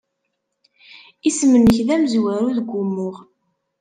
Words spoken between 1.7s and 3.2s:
d amezwaru deg wumuɣ.